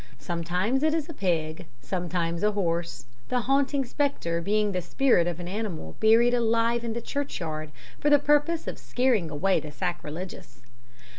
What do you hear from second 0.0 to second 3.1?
Sometimes it is a pig, sometimes a horse,